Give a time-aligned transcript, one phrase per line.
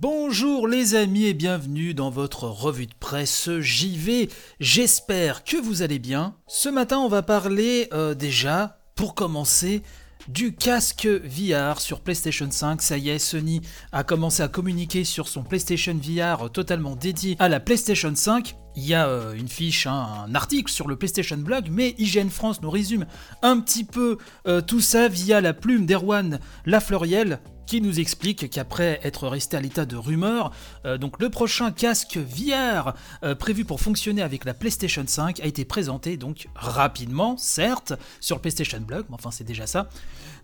[0.00, 4.28] Bonjour les amis et bienvenue dans votre revue de presse JV.
[4.58, 6.34] J'espère que vous allez bien.
[6.48, 9.82] Ce matin on va parler euh, déjà, pour commencer,
[10.26, 12.82] du casque VR sur PlayStation 5.
[12.82, 13.60] Ça y est, Sony
[13.92, 18.56] a commencé à communiquer sur son PlayStation VR totalement dédié à la PlayStation 5.
[18.76, 22.28] Il y a euh, une fiche, hein, un article sur le PlayStation Blog, mais IGN
[22.28, 23.06] France nous résume
[23.42, 29.00] un petit peu euh, tout ça via la plume d'Erwan Lafleuriel, qui nous explique qu'après
[29.04, 30.50] être resté à l'état de rumeur,
[30.84, 32.94] euh, donc le prochain casque VR
[33.38, 38.42] prévu pour fonctionner avec la PlayStation 5 a été présenté donc rapidement, certes, sur le
[38.42, 39.88] PlayStation Blog, mais enfin c'est déjà ça,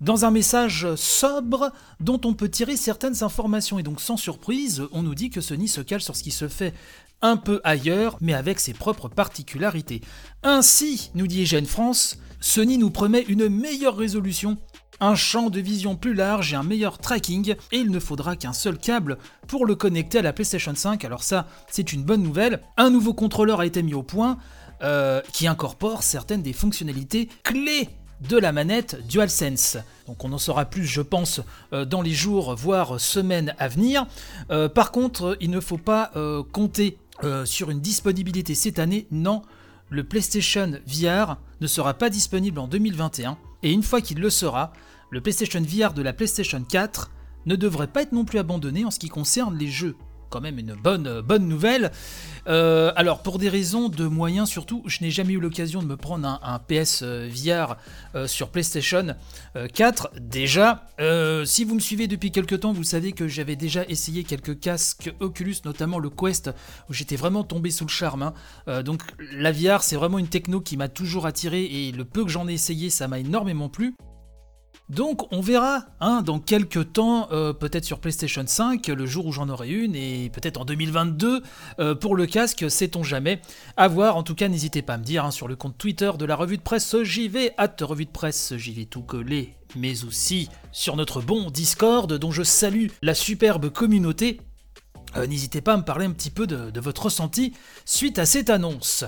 [0.00, 3.78] dans un message sobre dont on peut tirer certaines informations.
[3.78, 6.46] Et donc sans surprise, on nous dit que Sony se cale sur ce qui se
[6.46, 6.72] fait
[7.22, 10.00] un peu ailleurs, mais avec ses propres particularités.
[10.42, 14.58] Ainsi, nous dit IGN France, Sony nous promet une meilleure résolution
[15.00, 18.52] un champ de vision plus large et un meilleur tracking, et il ne faudra qu'un
[18.52, 22.60] seul câble pour le connecter à la PlayStation 5, alors ça c'est une bonne nouvelle.
[22.76, 24.38] Un nouveau contrôleur a été mis au point,
[24.82, 27.88] euh, qui incorpore certaines des fonctionnalités clés
[28.20, 29.76] de la manette DualSense.
[30.06, 31.40] Donc on en saura plus, je pense,
[31.72, 34.06] euh, dans les jours, voire semaines à venir.
[34.50, 36.10] Euh, par contre, il ne faut pas
[36.52, 36.98] compter
[37.44, 39.06] sur une disponibilité cette année.
[39.10, 39.42] Non,
[39.90, 43.38] le PlayStation VR ne sera pas disponible en 2021.
[43.62, 44.72] Et une fois qu'il le sera,
[45.10, 47.10] le PlayStation VR de la PlayStation 4
[47.46, 49.96] ne devrait pas être non plus abandonné en ce qui concerne les jeux.
[50.30, 51.90] Quand même une bonne, euh, bonne nouvelle.
[52.46, 55.96] Euh, alors pour des raisons de moyens surtout, je n'ai jamais eu l'occasion de me
[55.96, 57.76] prendre un, PS euh, VR
[58.26, 59.14] sur PlayStation
[59.74, 60.10] 4.
[60.20, 60.86] Déjà,
[61.44, 65.12] si vous me suivez depuis quelques temps, vous savez que j'avais déjà essayé quelques casques
[65.20, 66.50] Oculus, notamment le Quest,
[66.88, 68.32] où j'étais vraiment tombé sous le charme.
[68.66, 68.82] Hein.
[68.82, 72.30] donc la VR, c'est vraiment une techno qui m'a toujours attiré et le peu que
[72.30, 73.94] j'en ai essayé, ça m'a énormément plu.
[74.88, 79.32] Donc on verra hein, dans quelques temps, euh, peut-être sur PlayStation 5, le jour où
[79.32, 81.42] j'en aurai une, et peut-être en 2022
[81.78, 83.42] euh, pour le casque, sait-on jamais.
[83.76, 86.10] À voir, en tout cas n'hésitez pas à me dire hein, sur le compte Twitter
[86.18, 90.48] de la revue de presse vais, hâte revue de presse vais tout coller, mais aussi
[90.72, 94.40] sur notre bon Discord dont je salue la superbe communauté.
[95.16, 97.52] Euh, n'hésitez pas à me parler un petit peu de votre ressenti
[97.84, 99.04] suite à cette annonce.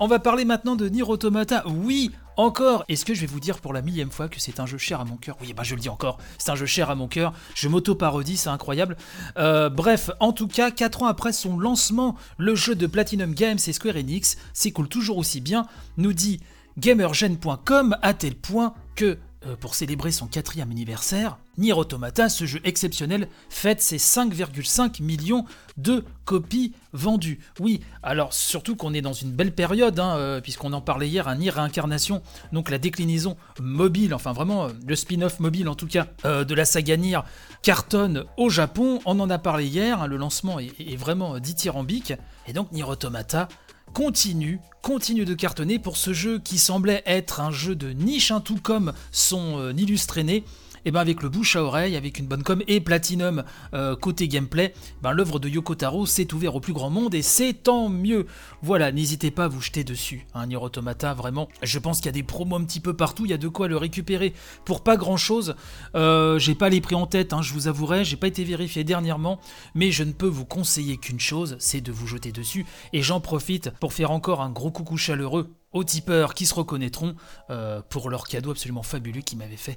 [0.00, 1.64] On va parler maintenant de Nier Automata.
[1.66, 4.66] Oui, encore Est-ce que je vais vous dire pour la millième fois que c'est un
[4.66, 5.36] jeu cher à mon cœur?
[5.40, 7.32] Oui, bah je le dis encore, c'est un jeu cher à mon cœur.
[7.56, 8.96] Je m'auto-parodie, c'est incroyable.
[9.38, 13.58] Euh, bref, en tout cas, 4 ans après son lancement, le jeu de Platinum Games
[13.66, 15.66] et Square Enix s'écoule toujours aussi bien,
[15.96, 16.38] nous dit
[16.78, 22.60] gamergen.com à tel point que euh, pour célébrer son quatrième anniversaire, Nier Automata, ce jeu
[22.64, 25.44] exceptionnel, fête ses 5,5 millions
[25.76, 27.38] de copies vendues.
[27.60, 31.28] Oui, alors surtout qu'on est dans une belle période, hein, euh, puisqu'on en parlait hier,
[31.28, 32.20] un Nier Réincarnation,
[32.52, 36.64] donc la déclinaison mobile, enfin vraiment euh, le spin-off mobile en tout cas, de la
[36.64, 37.20] saga Nier
[37.62, 38.98] cartonne au Japon.
[39.04, 42.12] On en a parlé hier, hein, le lancement est, vraiment dithyrambique,
[42.48, 43.48] et donc Nier Automata
[43.92, 48.40] continue, continue de cartonner pour ce jeu qui semblait être un jeu de niche, hein,
[48.40, 50.44] tout comme son euh, illustré né.
[50.88, 53.44] Et ben avec le bouche à oreille, avec une bonne com et Platinum
[53.74, 54.72] euh, côté gameplay,
[55.02, 58.24] ben l'œuvre de Yoko Taro s'est ouverte au plus grand monde et c'est tant mieux.
[58.62, 60.26] Voilà, n'hésitez pas à vous jeter dessus.
[60.32, 63.30] Un hein, vraiment, je pense qu'il y a des promos un petit peu partout, il
[63.30, 64.32] y a de quoi le récupérer
[64.64, 65.56] pour pas grand chose.
[65.94, 68.82] Euh, j'ai pas les prix en tête, hein, je vous avouerai, j'ai pas été vérifié
[68.82, 69.40] dernièrement,
[69.74, 72.64] mais je ne peux vous conseiller qu'une chose, c'est de vous jeter dessus.
[72.94, 77.14] Et j'en profite pour faire encore un gros coucou chaleureux aux tipeurs qui se reconnaîtront
[77.50, 79.76] euh, pour leur cadeau absolument fabuleux qu'ils m'avaient fait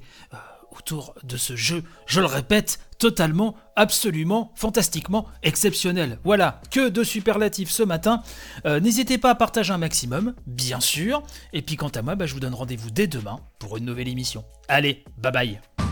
[0.71, 6.19] autour de ce jeu, je le répète, totalement, absolument, fantastiquement exceptionnel.
[6.23, 8.21] Voilà, que de superlatifs ce matin.
[8.65, 11.23] Euh, n'hésitez pas à partager un maximum, bien sûr.
[11.53, 14.07] Et puis quant à moi, bah, je vous donne rendez-vous dès demain pour une nouvelle
[14.07, 14.43] émission.
[14.67, 15.90] Allez, bye bye